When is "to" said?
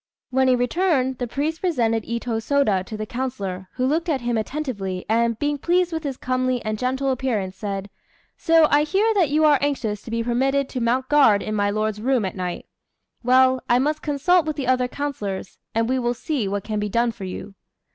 2.87-2.97, 10.01-10.09, 10.69-10.81